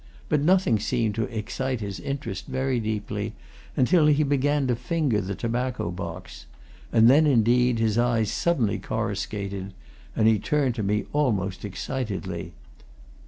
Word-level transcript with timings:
But 0.29 0.41
nothing 0.41 0.79
seemed 0.79 1.13
to 1.13 1.25
excite 1.25 1.79
his 1.79 1.99
interest 1.99 2.47
very 2.47 2.79
deeply 2.79 3.35
until 3.77 4.07
he 4.07 4.23
began 4.23 4.65
to 4.65 4.75
finger 4.75 5.21
the 5.21 5.35
tobacco 5.35 5.91
box; 5.91 6.47
then, 6.89 7.27
indeed, 7.27 7.77
his 7.77 7.99
eyes 7.99 8.31
suddenly 8.31 8.79
coruscated, 8.79 9.73
and 10.15 10.27
he 10.27 10.39
turned 10.39 10.73
to 10.73 10.81
me 10.81 11.05
almost 11.13 11.63
excitedly. 11.63 12.53